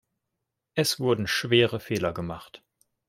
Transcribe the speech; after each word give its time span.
Es 0.73 0.99
wurden 0.99 1.27
schwere 1.27 1.79
Fehler 1.79 2.11
gemacht. 2.11 2.63